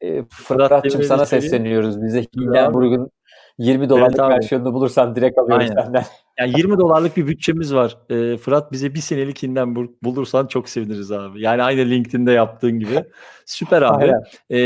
e, 0.00 0.22
Fırat'cığım 0.24 1.02
sana 1.02 1.26
sesleniyoruz. 1.26 2.02
Bize 2.02 2.24
Hindenburg'un 2.36 3.10
20 3.58 3.88
dolarlık 3.88 4.18
evet, 4.20 4.30
versiyonunu 4.30 4.74
bulursan 4.74 5.16
direkt 5.16 5.38
alıyoruz 5.38 5.70
Aynen. 5.70 5.82
senden. 5.82 6.04
Yani 6.38 6.52
20 6.56 6.78
dolarlık 6.78 7.16
bir 7.16 7.26
bütçemiz 7.26 7.74
var. 7.74 7.98
E, 8.10 8.36
Fırat 8.36 8.72
bize 8.72 8.94
bir 8.94 9.00
senelik 9.00 9.42
Hindenburg 9.42 9.90
bulursan 10.02 10.46
çok 10.46 10.68
seviniriz 10.68 11.12
abi. 11.12 11.40
Yani 11.40 11.62
aynı 11.62 11.80
LinkedIn'de 11.80 12.32
yaptığın 12.32 12.78
gibi. 12.78 13.04
Süper 13.46 13.82
abi. 13.92 14.12
E, 14.50 14.58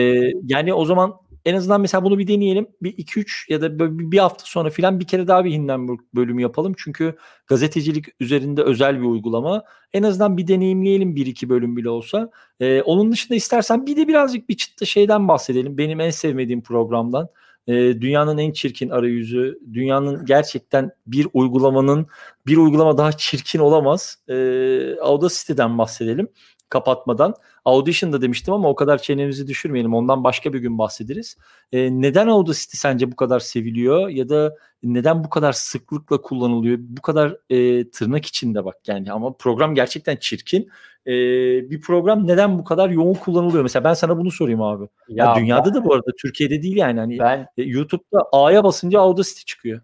yani 0.44 0.74
o 0.74 0.84
zaman 0.84 1.14
en 1.44 1.54
azından 1.54 1.80
mesela 1.80 2.04
bunu 2.04 2.18
bir 2.18 2.28
deneyelim. 2.28 2.66
Bir 2.82 2.92
2-3 2.92 3.52
ya 3.52 3.60
da 3.60 3.78
bir 4.10 4.18
hafta 4.18 4.44
sonra 4.44 4.70
filan 4.70 5.00
bir 5.00 5.06
kere 5.06 5.28
daha 5.28 5.44
bir 5.44 5.52
Hindenburg 5.52 6.00
bölümü 6.14 6.42
yapalım. 6.42 6.74
Çünkü 6.78 7.16
gazetecilik 7.46 8.06
üzerinde 8.20 8.62
özel 8.62 9.00
bir 9.00 9.06
uygulama. 9.06 9.62
En 9.92 10.02
azından 10.02 10.36
bir 10.36 10.48
deneyimleyelim 10.48 11.16
bir 11.16 11.26
iki 11.26 11.48
bölüm 11.48 11.76
bile 11.76 11.90
olsa. 11.90 12.30
Ee, 12.60 12.82
onun 12.82 13.12
dışında 13.12 13.34
istersen 13.34 13.86
bir 13.86 13.96
de 13.96 14.08
birazcık 14.08 14.48
bir 14.48 14.56
çıttı 14.56 14.86
şeyden 14.86 15.28
bahsedelim. 15.28 15.78
Benim 15.78 16.00
en 16.00 16.10
sevmediğim 16.10 16.62
programdan. 16.62 17.28
Ee, 17.68 18.00
dünyanın 18.00 18.38
en 18.38 18.52
çirkin 18.52 18.90
arayüzü, 18.90 19.58
dünyanın 19.72 20.26
gerçekten 20.26 20.90
bir 21.06 21.26
uygulamanın 21.32 22.06
bir 22.46 22.56
uygulama 22.56 22.98
daha 22.98 23.12
çirkin 23.12 23.58
olamaz. 23.58 24.18
Ee, 24.28 24.96
Audacity'den 25.00 25.78
bahsedelim 25.78 26.28
kapatmadan. 26.68 27.34
Audition'da 27.64 28.22
demiştim 28.22 28.54
ama 28.54 28.68
o 28.68 28.74
kadar 28.74 28.98
çenemizi 28.98 29.46
düşürmeyelim. 29.46 29.94
Ondan 29.94 30.24
başka 30.24 30.52
bir 30.52 30.58
gün 30.58 30.78
bahsederiz. 30.78 31.36
E, 31.72 32.00
neden 32.00 32.26
Audacity 32.26 32.76
sence 32.76 33.12
bu 33.12 33.16
kadar 33.16 33.40
seviliyor 33.40 34.08
ya 34.08 34.28
da 34.28 34.54
neden 34.82 35.24
bu 35.24 35.30
kadar 35.30 35.52
sıklıkla 35.52 36.20
kullanılıyor? 36.20 36.78
Bu 36.80 37.02
kadar 37.02 37.36
e, 37.50 37.90
tırnak 37.90 38.26
içinde 38.26 38.64
bak 38.64 38.76
yani 38.86 39.12
ama 39.12 39.32
program 39.32 39.74
gerçekten 39.74 40.16
çirkin. 40.16 40.68
E, 41.06 41.12
bir 41.70 41.80
program 41.80 42.26
neden 42.26 42.58
bu 42.58 42.64
kadar 42.64 42.90
yoğun 42.90 43.14
kullanılıyor? 43.14 43.62
Mesela 43.62 43.84
ben 43.84 43.94
sana 43.94 44.18
bunu 44.18 44.30
sorayım 44.30 44.62
abi. 44.62 44.88
Ya, 45.08 45.24
ya 45.24 45.36
dünyada 45.36 45.66
ben, 45.66 45.74
da 45.74 45.84
bu 45.84 45.94
arada 45.94 46.10
Türkiye'de 46.22 46.62
değil 46.62 46.76
yani. 46.76 47.00
Hani 47.00 47.18
ben, 47.18 47.46
e, 47.58 47.62
YouTube'da 47.62 48.28
A'ya 48.32 48.64
basınca 48.64 49.00
Audacity 49.00 49.44
çıkıyor. 49.44 49.80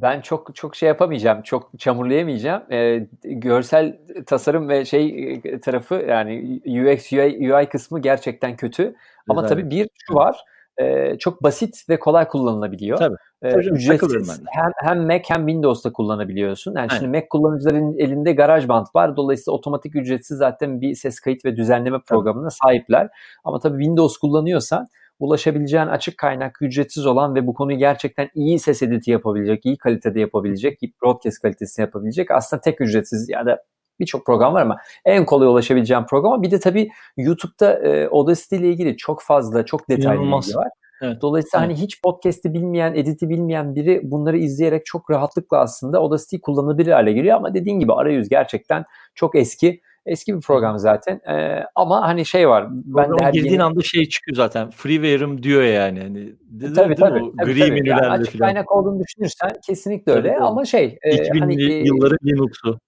Ben 0.00 0.20
çok 0.20 0.54
çok 0.54 0.76
şey 0.76 0.86
yapamayacağım, 0.86 1.42
çok 1.42 1.70
çamurlayamayacağım. 1.78 2.62
Ee, 2.72 3.06
görsel 3.24 3.98
tasarım 4.26 4.68
ve 4.68 4.84
şey 4.84 5.34
e, 5.44 5.60
tarafı 5.60 5.94
yani 5.94 6.60
UX 6.66 7.12
UI, 7.12 7.52
UI 7.52 7.66
kısmı 7.66 8.00
gerçekten 8.00 8.56
kötü. 8.56 8.94
Ama 9.28 9.42
Güzel. 9.42 9.56
tabii 9.56 9.70
bir 9.70 9.88
şu 10.06 10.14
var. 10.14 10.44
E, 10.78 11.18
çok 11.18 11.42
basit 11.42 11.88
ve 11.88 11.98
kolay 11.98 12.28
kullanılabiliyor. 12.28 12.98
Tabii. 12.98 13.16
E, 13.42 13.54
ücretsiz 13.54 14.40
hem, 14.50 14.72
hem 14.76 15.06
Mac 15.06 15.22
hem 15.28 15.46
Windows'ta 15.46 15.92
kullanabiliyorsun. 15.92 16.70
Yani 16.76 16.88
Aynen. 16.90 17.00
şimdi 17.00 17.16
Mac 17.16 17.28
kullanıcıların 17.28 17.98
elinde 17.98 18.32
GarageBand 18.32 18.86
var. 18.94 19.16
Dolayısıyla 19.16 19.56
otomatik 19.56 19.96
ücretsiz 19.96 20.38
zaten 20.38 20.80
bir 20.80 20.94
ses 20.94 21.20
kayıt 21.20 21.44
ve 21.44 21.56
düzenleme 21.56 21.98
programına 22.06 22.48
tabii. 22.48 22.54
sahipler. 22.54 23.08
Ama 23.44 23.58
tabii 23.58 23.78
Windows 23.78 24.16
kullanıyorsan 24.16 24.88
ulaşabileceğin 25.18 25.86
açık 25.86 26.18
kaynak 26.18 26.62
ücretsiz 26.62 27.06
olan 27.06 27.34
ve 27.34 27.46
bu 27.46 27.54
konuyu 27.54 27.78
gerçekten 27.78 28.28
iyi 28.34 28.58
ses 28.58 28.82
editi 28.82 29.10
yapabilecek, 29.10 29.66
iyi 29.66 29.76
kalitede 29.76 30.20
yapabilecek, 30.20 30.82
iyi 30.82 30.92
broadcast 31.02 31.42
kalitesini 31.42 31.82
yapabilecek 31.82 32.30
aslında 32.30 32.60
tek 32.60 32.80
ücretsiz 32.80 33.28
ya 33.28 33.46
da 33.46 33.62
birçok 34.00 34.26
program 34.26 34.54
var 34.54 34.62
ama 34.62 34.76
en 35.04 35.24
kolay 35.24 35.48
ulaşabileceğim 35.48 36.06
program. 36.06 36.42
Bir 36.42 36.50
de 36.50 36.60
tabii 36.60 36.90
YouTube'da 37.16 37.78
e, 37.78 38.08
Audacity 38.08 38.56
ile 38.56 38.68
ilgili 38.68 38.96
çok 38.96 39.22
fazla, 39.22 39.64
çok 39.64 39.88
detaylı 39.88 40.22
bilgi 40.22 40.56
var. 40.56 40.68
Evet. 41.02 41.22
Dolayısıyla 41.22 41.66
evet. 41.66 41.76
hani 41.76 41.84
hiç 41.84 42.02
podcast'i 42.02 42.54
bilmeyen, 42.54 42.94
editi 42.94 43.28
bilmeyen 43.28 43.74
biri 43.74 44.00
bunları 44.10 44.38
izleyerek 44.38 44.86
çok 44.86 45.10
rahatlıkla 45.10 45.58
aslında 45.58 45.98
Audacity'yi 45.98 46.40
kullanabilir 46.40 46.92
hale 46.92 47.12
geliyor 47.12 47.36
ama 47.36 47.54
dediğin 47.54 47.78
gibi 47.80 47.92
arayüz 47.92 48.28
gerçekten 48.28 48.84
çok 49.14 49.34
eski 49.34 49.80
Eski 50.06 50.36
bir 50.36 50.40
program 50.40 50.78
zaten. 50.78 51.20
Ee, 51.30 51.64
ama 51.74 52.08
hani 52.08 52.26
şey 52.26 52.48
var. 52.48 52.66
Ben 52.70 53.10
de 53.10 53.30
girdiğin 53.32 53.52
yeni... 53.52 53.62
anda 53.62 53.80
şey 53.82 54.08
çıkıyor 54.08 54.36
zaten. 54.36 54.70
Freeware'ım 54.70 55.42
diyor 55.42 55.62
yani. 55.62 56.00
Hani, 56.00 56.34
dedi, 56.40 56.72
tabii 56.72 56.94
tabii. 56.94 57.20
tabii, 57.38 57.58
tabii. 57.58 57.88
Yani 57.88 58.06
açık 58.06 58.38
falan. 58.38 58.52
kaynak 58.52 58.72
olduğunu 58.72 59.00
düşünürsen 59.00 59.50
kesinlikle 59.66 60.12
öyle 60.12 60.28
tabii, 60.28 60.44
ama 60.44 60.64
şey. 60.64 60.98
2000'li 61.04 61.40
hani, 61.40 61.62
yılların 61.86 62.18
Linux'u. 62.26 62.78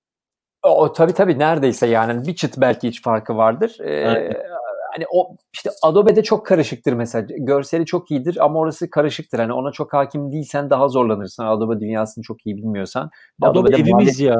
O 0.62 0.92
tabii 0.92 1.12
tabii 1.12 1.38
neredeyse 1.38 1.86
yani 1.86 2.26
bir 2.26 2.34
çıt 2.34 2.54
belki 2.58 2.88
hiç 2.88 3.02
farkı 3.02 3.36
vardır. 3.36 3.80
Ee, 3.80 4.32
hani 4.94 5.04
o 5.12 5.36
işte 5.52 5.70
Adobe'de 5.82 6.22
çok 6.22 6.46
karışıktır 6.46 6.92
mesela. 6.92 7.26
Görseli 7.38 7.86
çok 7.86 8.10
iyidir 8.10 8.44
ama 8.44 8.58
orası 8.58 8.90
karışıktır. 8.90 9.38
Hani 9.38 9.52
ona 9.52 9.72
çok 9.72 9.92
hakim 9.92 10.32
değilsen 10.32 10.70
daha 10.70 10.88
zorlanırsın. 10.88 11.44
Adobe 11.44 11.80
dünyasını 11.80 12.24
çok 12.24 12.46
iyi 12.46 12.56
bilmiyorsan. 12.56 13.10
Adobe 13.42 13.58
Adobe'de 13.58 13.76
evimiz 13.76 14.20
ya. 14.20 14.36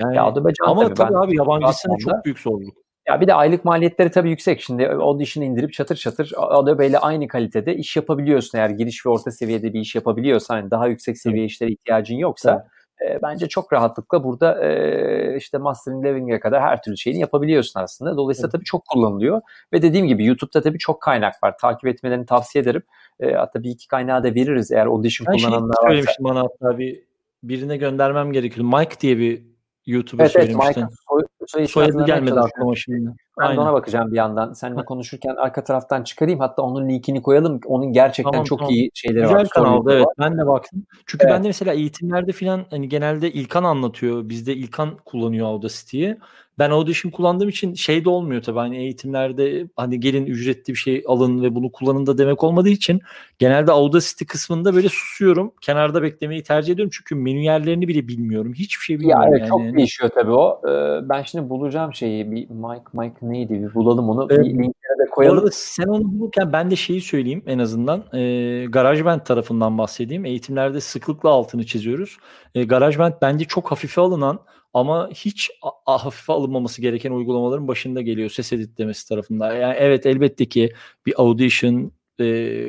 Yani, 0.00 0.16
ya 0.16 0.24
Adobe 0.24 0.52
Can 0.54 0.70
ama 0.70 0.82
tabii, 0.84 0.94
tabii 0.94 1.18
abi 1.18 1.36
yabancısının 1.36 1.96
çok 1.96 2.24
büyük 2.24 2.38
zorluk. 2.38 2.76
Ya 3.08 3.20
bir 3.20 3.26
de 3.26 3.34
aylık 3.34 3.64
maliyetleri 3.64 4.10
tabii 4.10 4.30
yüksek. 4.30 4.60
Şimdi 4.60 4.88
Audition'ı 4.88 5.46
indirip 5.46 5.72
çatır 5.72 5.96
çatır 5.96 6.32
Adobe 6.36 6.86
ile 6.86 6.98
aynı 6.98 7.28
kalitede 7.28 7.76
iş 7.76 7.96
yapabiliyorsun. 7.96 8.58
Eğer 8.58 8.70
giriş 8.70 9.06
ve 9.06 9.10
orta 9.10 9.30
seviyede 9.30 9.72
bir 9.72 9.80
iş 9.80 9.94
yapabiliyorsan, 9.94 10.56
yani 10.56 10.70
daha 10.70 10.86
yüksek 10.86 11.18
seviye 11.18 11.44
işlere 11.44 11.70
ihtiyacın 11.70 12.16
yoksa 12.16 12.66
e, 13.08 13.22
bence 13.22 13.48
çok 13.48 13.72
rahatlıkla 13.72 14.24
burada 14.24 14.64
e, 14.64 15.36
işte 15.36 15.58
mastering 15.58 16.04
leveling'e 16.04 16.40
kadar 16.40 16.62
her 16.62 16.82
türlü 16.82 16.96
şeyini 16.96 17.20
yapabiliyorsun 17.20 17.80
aslında. 17.80 18.16
Dolayısıyla 18.16 18.46
evet. 18.46 18.52
tabii 18.52 18.64
çok 18.64 18.86
kullanılıyor 18.86 19.40
ve 19.72 19.82
dediğim 19.82 20.06
gibi 20.06 20.24
YouTube'da 20.24 20.62
tabii 20.62 20.78
çok 20.78 21.02
kaynak 21.02 21.42
var. 21.42 21.58
Takip 21.58 21.88
etmelerini 21.88 22.26
tavsiye 22.26 22.62
ederim. 22.62 22.82
E, 23.20 23.32
hatta 23.32 23.62
bir 23.62 23.70
iki 23.70 23.88
kaynağı 23.88 24.24
da 24.24 24.34
veririz 24.34 24.72
eğer 24.72 24.86
audition 24.86 25.26
ben 25.26 25.38
kullananlar 25.38 25.60
şey 25.60 25.66
varsa. 25.66 25.88
söylemiştim 25.88 26.24
bana 26.24 26.40
hatta 26.40 26.78
bir 26.78 27.00
birine 27.42 27.76
göndermem 27.76 28.32
gerekiyor. 28.32 28.78
Mike 28.78 29.00
diye 29.00 29.18
bir 29.18 29.50
YouTube'a 29.86 30.22
evet, 30.22 30.32
söylemiştin. 30.32 30.80
Evet, 30.80 30.92
soy, 31.08 31.22
soy 31.46 31.66
Soyadı 31.66 32.06
gelmedi 32.06 32.40
aklıma 32.40 32.76
şimdi. 32.76 33.10
Ben 33.40 33.44
Aynen. 33.44 33.56
de 33.56 33.60
ona 33.60 33.72
bakacağım 33.72 34.10
bir 34.10 34.16
yandan. 34.16 34.52
Seninle 34.52 34.84
konuşurken 34.84 35.36
arka 35.36 35.64
taraftan 35.64 36.02
çıkarayım. 36.02 36.40
Hatta 36.40 36.62
onun 36.62 36.88
linkini 36.88 37.22
koyalım. 37.22 37.60
Onun 37.66 37.92
gerçekten 37.92 38.32
tamam, 38.32 38.44
çok 38.44 38.58
tamam. 38.58 38.74
iyi 38.74 38.90
şeyleri 38.94 39.22
Güzel 39.22 39.36
var. 39.36 39.42
Güzel 39.42 39.62
kanalda 39.62 39.92
evet. 39.92 40.06
Var. 40.06 40.14
Ben 40.18 40.38
de 40.38 40.46
baktım. 40.46 40.86
Çünkü 41.06 41.24
evet. 41.26 41.34
ben 41.34 41.44
de 41.44 41.48
mesela 41.48 41.72
eğitimlerde 41.72 42.32
falan 42.32 42.66
hani 42.70 42.88
genelde 42.88 43.32
İlkan 43.32 43.64
anlatıyor. 43.64 44.28
Bizde 44.28 44.54
İlkan 44.54 44.96
kullanıyor 45.04 45.46
Audacity'yi 45.46 46.16
ben 46.60 46.70
Audition 46.70 47.10
kullandığım 47.10 47.48
için 47.48 47.74
şey 47.74 48.04
de 48.04 48.10
olmuyor 48.10 48.42
tabii 48.42 48.58
hani 48.58 48.76
eğitimlerde 48.76 49.66
hani 49.76 50.00
gelin 50.00 50.26
ücretli 50.26 50.70
bir 50.70 50.78
şey 50.78 51.04
alın 51.06 51.42
ve 51.42 51.54
bunu 51.54 51.72
kullanın 51.72 52.06
da 52.06 52.18
demek 52.18 52.44
olmadığı 52.44 52.68
için 52.68 53.00
genelde 53.38 53.72
Audacity 53.72 54.24
kısmında 54.24 54.74
böyle 54.74 54.88
susuyorum. 54.88 55.52
Kenarda 55.60 56.02
beklemeyi 56.02 56.42
tercih 56.42 56.72
ediyorum 56.74 56.90
çünkü 56.94 57.14
menü 57.14 57.40
yerlerini 57.40 57.88
bile 57.88 58.08
bilmiyorum. 58.08 58.52
Hiçbir 58.54 58.84
şey 58.84 59.00
bilmiyorum. 59.00 59.22
Ya 59.22 59.28
evet 59.30 59.40
yani. 59.40 59.48
çok 59.48 59.76
değişiyor 59.76 60.10
tabii 60.14 60.32
o. 60.32 60.60
Ee, 60.68 61.08
ben 61.08 61.22
şimdi 61.22 61.48
bulacağım 61.48 61.94
şeyi 61.94 62.30
bir 62.30 62.50
Mike 62.50 62.84
Mike 62.92 63.26
neydi 63.30 63.62
bir 63.62 63.74
bulalım 63.74 64.08
onu. 64.08 64.26
Evet. 64.30 64.44
Bir 64.44 64.50
linkine 64.50 64.98
de 64.98 65.10
koyalım. 65.10 65.36
Bu 65.36 65.40
arada 65.40 65.50
sen 65.54 65.86
onu 65.86 66.04
bulurken 66.04 66.52
ben 66.52 66.70
de 66.70 66.76
şeyi 66.76 67.00
söyleyeyim 67.00 67.42
en 67.46 67.58
azından. 67.58 68.04
E, 68.12 68.66
GarageBand 68.68 69.20
tarafından 69.20 69.78
bahsedeyim. 69.78 70.24
Eğitimlerde 70.24 70.80
sıklıkla 70.80 71.28
altını 71.28 71.66
çiziyoruz. 71.66 72.16
E, 72.54 72.64
GarageBand 72.64 73.12
bence 73.22 73.44
çok 73.44 73.70
hafife 73.70 74.00
alınan 74.00 74.40
ama 74.74 75.10
hiç 75.14 75.50
hafife 75.86 76.32
alınmaması 76.32 76.82
gereken 76.82 77.12
uygulamaların 77.12 77.68
başında 77.68 78.00
geliyor 78.02 78.30
ses 78.30 78.52
editlemesi 78.52 79.08
tarafında. 79.08 79.54
Yani 79.54 79.74
evet 79.78 80.06
elbette 80.06 80.46
ki 80.46 80.72
bir 81.06 81.14
audition 81.22 81.92
e, 82.20 82.66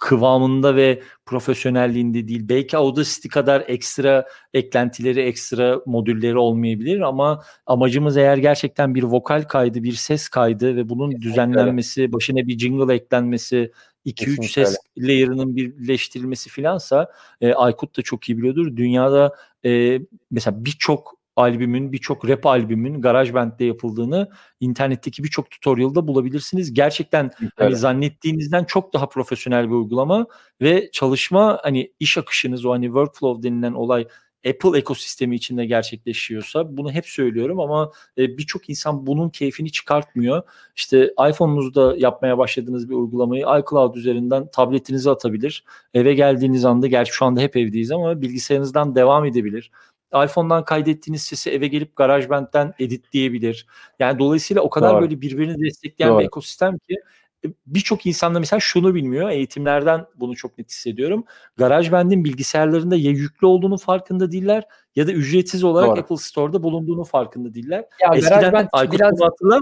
kıvamında 0.00 0.76
ve 0.76 1.02
profesyonelliğinde 1.26 2.28
değil. 2.28 2.48
Belki 2.48 2.76
Audacity 2.76 3.28
kadar 3.28 3.64
ekstra 3.66 4.26
eklentileri, 4.54 5.20
ekstra 5.20 5.80
modülleri 5.86 6.38
olmayabilir 6.38 7.00
ama 7.00 7.42
amacımız 7.66 8.16
eğer 8.16 8.36
gerçekten 8.36 8.94
bir 8.94 9.02
vokal 9.02 9.42
kaydı, 9.42 9.82
bir 9.82 9.92
ses 9.92 10.28
kaydı 10.28 10.76
ve 10.76 10.88
bunun 10.88 11.10
Kesinlikle 11.10 11.30
düzenlenmesi, 11.30 12.12
başına 12.12 12.36
bir 12.36 12.58
jingle 12.58 12.94
eklenmesi, 12.94 13.72
2-3 14.06 14.48
ses 14.48 14.76
layer'ının 14.98 15.56
birleştirilmesi 15.56 16.50
filansa 16.50 17.12
e, 17.40 17.52
Aykut 17.52 17.96
da 17.98 18.02
çok 18.02 18.28
iyi 18.28 18.38
biliyordur. 18.38 18.76
Dünyada 18.76 19.34
e, 19.64 20.00
mesela 20.30 20.64
birçok 20.64 21.19
albümün, 21.40 21.92
birçok 21.92 22.28
rap 22.28 22.46
albümün 22.46 23.00
GarageBand'de 23.00 23.64
yapıldığını 23.64 24.30
internetteki 24.60 25.24
birçok 25.24 25.50
tutorial'da 25.50 26.08
bulabilirsiniz. 26.08 26.74
Gerçekten 26.74 27.30
evet. 27.42 27.52
hani 27.56 27.76
zannettiğinizden 27.76 28.64
çok 28.64 28.92
daha 28.92 29.08
profesyonel 29.08 29.66
bir 29.68 29.74
uygulama 29.74 30.26
ve 30.60 30.90
çalışma 30.92 31.58
hani 31.62 31.92
iş 32.00 32.18
akışınız 32.18 32.64
o 32.64 32.70
hani 32.70 32.86
workflow 32.86 33.42
denilen 33.42 33.72
olay 33.72 34.06
Apple 34.48 34.78
ekosistemi 34.78 35.36
içinde 35.36 35.66
gerçekleşiyorsa 35.66 36.76
bunu 36.76 36.92
hep 36.92 37.06
söylüyorum 37.06 37.60
ama 37.60 37.92
e, 38.18 38.38
birçok 38.38 38.70
insan 38.70 39.06
bunun 39.06 39.30
keyfini 39.30 39.72
çıkartmıyor. 39.72 40.42
İşte 40.76 41.14
iPhone'unuzda 41.30 41.94
yapmaya 41.96 42.38
başladığınız 42.38 42.90
bir 42.90 42.94
uygulamayı 42.94 43.42
iCloud 43.42 43.94
üzerinden 43.94 44.50
tabletinize 44.50 45.10
atabilir. 45.10 45.64
Eve 45.94 46.14
geldiğiniz 46.14 46.64
anda 46.64 46.86
gerçi 46.86 47.12
şu 47.12 47.24
anda 47.24 47.40
hep 47.40 47.56
evdeyiz 47.56 47.90
ama 47.92 48.22
bilgisayarınızdan 48.22 48.94
devam 48.94 49.24
edebilir 49.24 49.70
iPhone'dan 50.14 50.64
kaydettiğiniz 50.64 51.22
sesi 51.22 51.50
eve 51.50 51.66
gelip 51.66 51.96
GarageBand'den 51.96 52.74
editleyebilir. 52.78 53.66
Yani 53.98 54.18
dolayısıyla 54.18 54.62
o 54.62 54.70
kadar 54.70 54.92
Doğru. 54.92 55.00
böyle 55.00 55.20
birbirini 55.20 55.64
destekleyen 55.64 56.12
Doğru. 56.12 56.20
bir 56.20 56.24
ekosistem 56.24 56.78
ki 56.78 56.96
e, 57.44 57.48
birçok 57.66 58.06
insan 58.06 58.34
da 58.34 58.40
mesela 58.40 58.60
şunu 58.60 58.94
bilmiyor. 58.94 59.30
Eğitimlerden 59.30 60.06
bunu 60.14 60.36
çok 60.36 60.58
net 60.58 60.70
hissediyorum. 60.70 61.24
GarageBand'in 61.56 62.24
bilgisayarlarında 62.24 62.96
ya 62.96 63.10
yüklü 63.10 63.46
olduğunu 63.46 63.78
farkında 63.78 64.32
değiller 64.32 64.64
ya 64.96 65.06
da 65.06 65.12
ücretsiz 65.12 65.64
olarak 65.64 65.88
Doğru. 65.88 66.00
Apple 66.00 66.16
Store'da 66.16 66.62
bulunduğunu 66.62 67.04
farkında 67.04 67.54
değiller. 67.54 67.84
Ya 68.00 68.14
Eskiden 68.14 68.68
Aykut 68.72 68.98
biraz... 68.98 69.20
hatırlar 69.20 69.60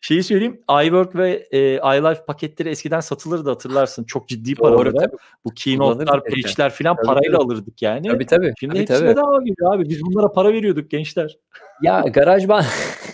Şeyi 0.00 0.22
söyleyeyim. 0.22 0.58
iWork 0.84 1.16
ve 1.16 1.48
e, 1.50 1.58
iLife 1.74 2.24
paketleri 2.24 2.68
eskiden 2.68 3.00
satılırdı 3.00 3.50
hatırlarsın. 3.50 4.04
Çok 4.04 4.28
ciddi 4.28 4.54
paraları. 4.54 5.10
Bu 5.44 5.50
keynote'lar, 5.50 6.24
patch'ler 6.24 6.70
falan 6.70 6.96
tabii, 6.96 7.06
parayla 7.06 7.38
tabii. 7.38 7.44
alırdık 7.44 7.82
yani. 7.82 8.08
Tabii 8.08 8.26
tabii. 8.26 8.52
Şimdi 8.60 8.74
tabii, 8.74 8.80
hepsi 8.80 8.94
tabii. 8.94 9.08
bedava 9.08 9.38
geliyor 9.42 9.74
abi. 9.74 9.88
Biz 9.88 10.02
bunlara 10.02 10.32
para 10.32 10.52
veriyorduk 10.52 10.90
gençler. 10.90 11.38
Ya 11.82 12.00
GarageBand 12.00 12.64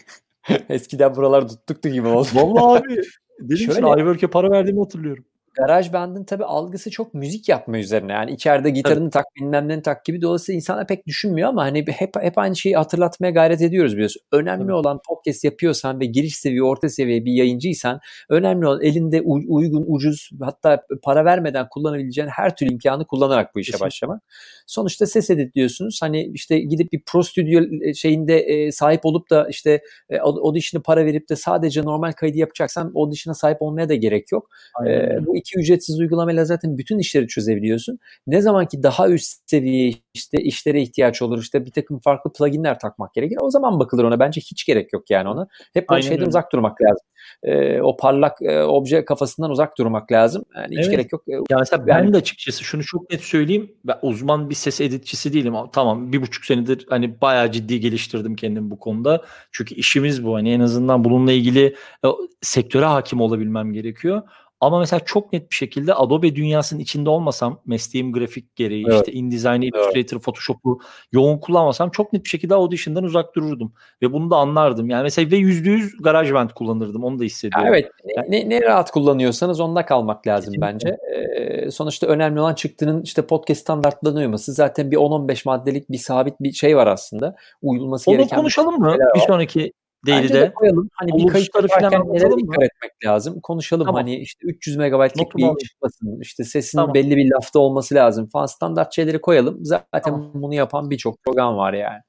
eskiden 0.68 1.16
buralar 1.16 1.48
tuttuktu 1.48 1.88
gibi 1.88 2.08
oldu. 2.08 2.28
Vallahi 2.34 2.78
abi. 2.78 3.02
Dedim 3.40 3.56
Şöyle, 3.56 3.80
iWork'e 3.80 4.26
para 4.26 4.50
verdiğimi 4.50 4.80
hatırlıyorum. 4.80 5.24
GarageBand'ın 5.54 6.24
tabii 6.24 6.44
algısı 6.44 6.90
çok 6.90 7.14
müzik 7.14 7.48
yapma 7.48 7.78
üzerine. 7.78 8.12
Yani 8.12 8.30
içeride 8.30 8.70
gitarını 8.70 9.10
tak 9.10 9.24
bilmem 9.36 9.68
ne 9.68 9.82
tak 9.82 10.04
gibi. 10.04 10.22
Dolayısıyla 10.22 10.56
insanlar 10.56 10.86
pek 10.86 11.06
düşünmüyor 11.06 11.48
ama 11.48 11.64
hani 11.64 11.84
hep 11.88 12.16
hep 12.20 12.38
aynı 12.38 12.56
şeyi 12.56 12.76
hatırlatmaya 12.76 13.30
gayret 13.30 13.62
ediyoruz 13.62 13.92
biliyorsun. 13.92 14.22
Önemli 14.32 14.62
tabii. 14.62 14.72
olan 14.72 15.00
podcast 15.08 15.44
yapıyorsan 15.44 16.00
ve 16.00 16.04
giriş 16.04 16.36
seviye, 16.36 16.62
orta 16.62 16.88
seviye 16.88 17.24
bir 17.24 17.32
yayıncıysan 17.32 18.00
önemli 18.28 18.66
olan 18.66 18.82
elinde 18.82 19.20
uygun, 19.22 19.84
ucuz 19.88 20.30
hatta 20.40 20.82
para 21.02 21.24
vermeden 21.24 21.68
kullanabileceğin 21.68 22.28
her 22.28 22.56
türlü 22.56 22.72
imkanı 22.72 23.06
kullanarak 23.06 23.54
bu 23.54 23.60
işe 23.60 23.72
Kesinlikle. 23.72 23.86
başlamak. 23.86 24.22
Sonuçta 24.66 25.06
ses 25.06 25.30
editliyorsunuz. 25.30 25.98
Hani 26.02 26.30
işte 26.34 26.58
gidip 26.58 26.92
bir 26.92 27.02
Pro 27.06 27.22
Studio 27.22 27.86
e, 27.88 27.94
şeyinde 27.94 28.40
e, 28.40 28.72
sahip 28.72 29.06
olup 29.06 29.30
da 29.30 29.48
işte 29.48 29.82
e, 30.10 30.18
audition'ı 30.18 30.82
para 30.82 31.06
verip 31.06 31.28
de 31.28 31.36
sadece 31.36 31.82
normal 31.82 32.12
kaydı 32.12 32.38
yapacaksan 32.38 32.92
audition'a 32.94 33.34
sahip 33.34 33.62
olmaya 33.62 33.88
da 33.88 33.94
gerek 33.94 34.32
yok. 34.32 34.50
E, 34.86 35.26
bu 35.26 35.36
iki 35.44 35.58
ücretsiz 35.58 36.00
uygulamayla 36.00 36.44
zaten 36.44 36.78
bütün 36.78 36.98
işleri 36.98 37.28
çözebiliyorsun. 37.28 37.98
Ne 38.26 38.40
zaman 38.40 38.66
ki 38.66 38.82
daha 38.82 39.08
üst 39.08 39.50
seviye 39.50 39.92
işte 40.14 40.38
işlere 40.38 40.82
ihtiyaç 40.82 41.22
olur 41.22 41.42
işte 41.42 41.66
bir 41.66 41.70
takım 41.70 41.98
farklı 41.98 42.32
pluginler 42.32 42.78
takmak 42.78 43.14
gerekir. 43.14 43.38
O 43.40 43.50
zaman 43.50 43.80
bakılır 43.80 44.04
ona. 44.04 44.20
Bence 44.20 44.40
hiç 44.40 44.64
gerek 44.64 44.92
yok 44.92 45.10
yani 45.10 45.28
ona. 45.28 45.46
Hep 45.74 45.90
o 45.90 46.02
şeyden 46.02 46.26
uzak 46.26 46.52
durmak 46.52 46.82
lazım. 46.82 47.06
Ee, 47.42 47.80
o 47.80 47.96
parlak 47.96 48.42
e, 48.42 48.62
obje 48.62 49.04
kafasından 49.04 49.50
uzak 49.50 49.78
durmak 49.78 50.12
lazım. 50.12 50.44
Yani 50.56 50.70
hiç 50.70 50.78
evet. 50.78 50.90
gerek 50.90 51.12
yok. 51.12 51.22
Ya 51.28 51.58
mesela 51.58 51.84
yani, 51.86 52.04
ben 52.04 52.12
de 52.12 52.16
açıkçası 52.16 52.64
şunu 52.64 52.84
çok 52.84 53.10
net 53.10 53.20
söyleyeyim. 53.20 53.72
Ben 53.84 53.98
uzman 54.02 54.50
bir 54.50 54.54
ses 54.54 54.80
editçisi 54.80 55.32
değilim. 55.32 55.54
Tamam 55.72 56.12
bir 56.12 56.22
buçuk 56.22 56.44
senedir 56.44 56.86
hani 56.88 57.20
bayağı 57.20 57.52
ciddi 57.52 57.80
geliştirdim 57.80 58.36
kendimi 58.36 58.70
bu 58.70 58.78
konuda. 58.78 59.24
Çünkü 59.52 59.74
işimiz 59.74 60.24
bu. 60.24 60.34
Hani 60.34 60.52
en 60.52 60.60
azından 60.60 61.04
bununla 61.04 61.32
ilgili 61.32 61.74
e, 62.04 62.08
sektöre 62.40 62.84
hakim 62.84 63.20
olabilmem 63.20 63.72
gerekiyor. 63.72 64.22
Ama 64.60 64.78
mesela 64.78 65.00
çok 65.00 65.32
net 65.32 65.50
bir 65.50 65.56
şekilde 65.56 65.94
Adobe 65.94 66.36
dünyasının 66.36 66.80
içinde 66.80 67.10
olmasam 67.10 67.60
mesleğim 67.66 68.12
grafik 68.12 68.56
gereği 68.56 68.84
evet. 68.88 69.00
işte 69.00 69.12
InDesign, 69.12 69.62
Illustrator, 69.62 70.16
evet. 70.16 70.24
Photoshop'u 70.24 70.80
yoğun 71.12 71.38
kullanmasam 71.38 71.90
çok 71.90 72.12
net 72.12 72.24
bir 72.24 72.28
şekilde 72.28 72.54
Audition'dan 72.54 73.04
uzak 73.04 73.34
dururdum. 73.34 73.72
Ve 74.02 74.12
bunu 74.12 74.30
da 74.30 74.36
anlardım. 74.36 74.90
Yani 74.90 75.02
mesela 75.02 75.30
ve 75.30 75.36
%100 75.36 76.02
GarageBand 76.02 76.50
kullanırdım. 76.50 77.04
Onu 77.04 77.18
da 77.18 77.24
hissediyorum. 77.24 77.68
evet. 77.68 77.90
Yani, 78.16 78.30
ne, 78.30 78.48
ne 78.48 78.62
rahat 78.62 78.90
kullanıyorsanız 78.90 79.60
onda 79.60 79.86
kalmak 79.86 80.26
lazım 80.26 80.54
Kesinlikle. 80.54 80.74
bence. 80.74 80.96
Ee, 81.14 81.70
sonuçta 81.70 82.06
önemli 82.06 82.40
olan 82.40 82.54
çıktının 82.54 83.02
işte 83.02 83.26
podcast 83.26 83.60
standartlarına 83.60 84.18
uyması. 84.18 84.52
Zaten 84.52 84.90
bir 84.90 84.96
10-15 84.96 85.42
maddelik 85.48 85.90
bir 85.90 85.98
sabit 85.98 86.34
bir 86.40 86.52
şey 86.52 86.76
var 86.76 86.86
aslında. 86.86 87.36
Uyulması 87.62 88.10
Onu 88.10 88.16
gereken. 88.16 88.36
Onu 88.36 88.42
konuşalım 88.42 88.78
mı? 88.78 88.96
Bir 89.14 89.20
sonraki 89.20 89.72
Bence 90.06 90.34
de 90.34 90.52
koyalım. 90.54 90.88
Hani 90.92 91.12
bir 91.12 91.26
kayıtları 91.26 91.68
falan 91.68 91.92
nelere 91.92 92.38
dikkat 92.38 92.62
etmek 92.62 92.92
lazım. 93.04 93.40
Konuşalım 93.42 93.86
tamam. 93.86 94.00
hani 94.00 94.16
işte 94.16 94.46
300 94.46 94.76
megabaytlık 94.76 95.36
bir 95.36 95.66
çıkmasın. 95.66 96.20
İşte 96.20 96.44
sesin 96.44 96.78
tamam. 96.78 96.94
belli 96.94 97.16
bir 97.16 97.30
lafta 97.30 97.58
olması 97.58 97.94
lazım 97.94 98.28
falan 98.28 98.46
standart 98.46 98.94
şeyleri 98.94 99.20
koyalım. 99.20 99.58
Zaten 99.64 100.02
tamam. 100.02 100.30
bunu 100.34 100.54
yapan 100.54 100.90
birçok 100.90 101.22
program 101.22 101.56
var 101.56 101.72
yani. 101.72 102.00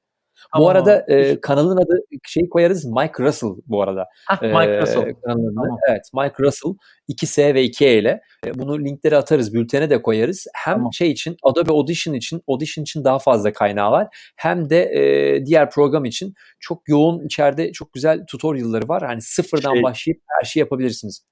Tamam. 0.52 0.64
Bu 0.64 0.70
arada 0.70 1.04
e, 1.08 1.40
kanalın 1.40 1.76
adı 1.76 2.00
şey 2.26 2.48
koyarız 2.48 2.84
Mike 2.84 3.24
Russell 3.24 3.50
bu 3.66 3.82
arada. 3.82 4.04
Hah, 4.26 4.42
Mike 4.42 4.80
Russell. 4.80 5.14
Tamam. 5.24 5.78
Evet 5.88 6.02
Mike 6.14 6.34
Russell 6.40 6.72
2S 7.08 7.54
ve 7.54 7.64
2E 7.64 7.98
ile 7.98 8.20
e, 8.46 8.54
bunu 8.54 8.78
linkleri 8.78 9.16
atarız 9.16 9.54
bültene 9.54 9.90
de 9.90 10.02
koyarız. 10.02 10.46
Hem 10.54 10.74
tamam. 10.74 10.92
şey 10.92 11.10
için 11.10 11.36
Adobe 11.42 11.72
Audition 11.72 12.14
için 12.14 12.42
Audition 12.48 12.82
için 12.82 13.04
daha 13.04 13.18
fazla 13.18 13.52
kaynağı 13.52 13.90
var. 13.90 14.08
Hem 14.36 14.70
de 14.70 14.82
e, 14.82 15.46
diğer 15.46 15.70
program 15.70 16.04
için 16.04 16.34
çok 16.60 16.88
yoğun 16.88 17.26
içeride 17.26 17.72
çok 17.72 17.92
güzel 17.92 18.26
tutorial'ları 18.26 18.88
var. 18.88 19.02
Hani 19.02 19.22
sıfırdan 19.22 19.74
şey, 19.74 19.82
başlayıp 19.82 20.22
her 20.40 20.46
şeyi 20.46 20.60
yapabilirsiniz. 20.60 21.24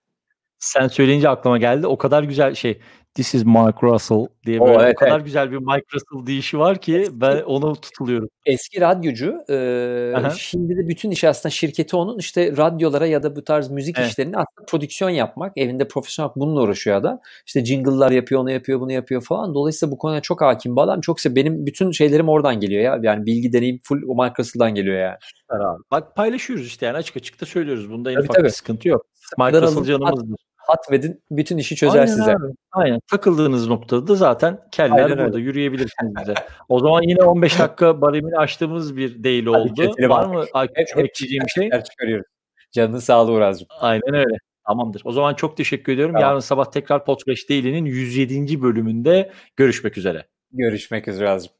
Sen 0.58 0.88
söyleyince 0.88 1.28
aklıma 1.28 1.58
geldi. 1.58 1.86
O 1.86 1.98
kadar 1.98 2.22
güzel 2.22 2.54
şey 2.54 2.80
This 3.14 3.34
is 3.34 3.44
Mike 3.44 3.78
Russell 3.82 4.26
diye 4.46 4.60
O, 4.60 4.66
böyle 4.66 4.82
evet, 4.82 4.94
o 4.96 4.98
kadar 4.98 5.16
evet. 5.16 5.24
güzel 5.24 5.50
bir 5.50 5.56
Mike 5.56 5.86
Russell 5.94 6.26
deyişi 6.26 6.58
var 6.58 6.80
ki 6.80 6.96
Eski 6.96 7.20
ben 7.20 7.42
ona 7.42 7.74
tutuluyorum. 7.74 8.28
Eski 8.46 8.80
radyocu. 8.80 9.34
Hı. 9.46 10.30
şimdi 10.38 10.76
de 10.76 10.88
bütün 10.88 11.10
iş 11.10 11.24
aslında 11.24 11.50
şirketi 11.50 11.96
onun 11.96 12.18
işte 12.18 12.56
radyolara 12.56 13.06
ya 13.06 13.22
da 13.22 13.36
bu 13.36 13.44
tarz 13.44 13.70
müzik 13.70 13.98
Evet. 13.98 14.10
işlerine 14.10 14.36
aslında 14.36 14.66
prodüksiyon 14.66 15.10
yapmak. 15.10 15.58
Evinde 15.58 15.88
profesyonel 15.88 16.32
bununla 16.36 16.60
uğraşıyor 16.60 16.96
adam. 16.96 17.20
İşte 17.46 17.64
jingle'lar 17.64 18.10
yapıyor, 18.10 18.40
onu 18.40 18.50
yapıyor, 18.50 18.80
bunu 18.80 18.92
yapıyor 18.92 19.22
falan. 19.22 19.54
Dolayısıyla 19.54 19.92
bu 19.92 19.98
konuya 19.98 20.20
çok 20.20 20.40
hakim 20.42 20.76
bir 20.76 20.80
adam. 20.80 21.00
Çoksa 21.00 21.36
benim 21.36 21.66
bütün 21.66 21.90
şeylerim 21.90 22.28
oradan 22.28 22.60
geliyor 22.60 22.82
ya. 22.82 22.98
Yani 23.02 23.26
bilgi 23.26 23.52
deneyim 23.52 23.80
full 23.82 24.02
o 24.08 24.22
Mike 24.22 24.34
Russell'dan 24.38 24.74
geliyor 24.74 24.98
yani. 24.98 25.16
Abi. 25.48 25.82
Bak 25.90 26.16
paylaşıyoruz 26.16 26.66
işte 26.66 26.86
yani 26.86 26.96
açık 26.96 27.16
açık 27.16 27.40
da 27.40 27.46
söylüyoruz. 27.46 27.90
Bunda 27.90 28.10
en 28.10 28.14
Tabii, 28.14 28.24
ufak 28.24 28.36
tabii. 28.36 28.46
bir 28.46 28.52
sıkıntı 28.52 28.88
yok. 28.88 29.06
Mike 29.38 29.62
Russell 29.62 29.84
canımızdır. 29.84 30.36
Hatmedin 30.66 31.22
bütün 31.30 31.58
işi 31.58 31.76
çözer 31.76 32.00
Aynen 32.00 32.12
size. 32.12 32.32
abi. 32.32 32.52
Aynen. 32.72 33.00
Takıldığınız 33.10 33.68
noktada 33.68 34.06
da 34.06 34.14
zaten 34.14 34.60
keller 34.72 34.96
Aynen 34.96 35.10
öyle. 35.10 35.24
burada. 35.24 35.38
Yürüyebilirsiniz 35.38 36.12
bize. 36.20 36.34
O 36.68 36.78
zaman 36.80 37.02
yine 37.02 37.22
15 37.22 37.58
dakika 37.58 38.00
baremini 38.00 38.36
açtığımız 38.36 38.96
bir 38.96 39.24
değil 39.24 39.46
oldu. 39.46 39.94
Var 40.08 40.26
mı 40.26 40.44
ekleyeceğim 40.74 41.44
bir 41.44 41.50
şey? 41.50 41.64
çıkar 41.64 41.84
çıkarıyoruz. 41.84 42.26
Canının 42.72 42.98
sağlığı 42.98 43.32
Uraz'cığım. 43.32 43.68
Aynen 43.80 44.14
öyle. 44.14 44.36
Tamamdır. 44.66 45.02
O 45.04 45.12
zaman 45.12 45.34
çok 45.34 45.56
teşekkür 45.56 45.92
ediyorum. 45.92 46.14
Tamam. 46.14 46.28
Yarın 46.28 46.40
sabah 46.40 46.64
tekrar 46.64 47.04
Potreş 47.04 47.50
Daily'nin 47.50 47.84
107. 47.84 48.62
bölümünde 48.62 49.32
görüşmek 49.56 49.98
üzere. 49.98 50.26
Görüşmek 50.52 51.08
üzere 51.08 51.24
Uraz'cığım. 51.24 51.52